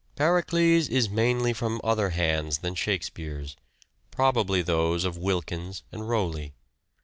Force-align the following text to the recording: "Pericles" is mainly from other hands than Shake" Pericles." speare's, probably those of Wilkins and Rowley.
"Pericles" 0.15 0.87
is 0.89 1.11
mainly 1.11 1.53
from 1.53 1.79
other 1.83 2.09
hands 2.09 2.57
than 2.65 2.73
Shake" 2.73 3.01
Pericles." 3.13 3.51
speare's, 3.51 3.55
probably 4.09 4.63
those 4.63 5.05
of 5.05 5.15
Wilkins 5.19 5.83
and 5.91 6.09
Rowley. 6.09 6.55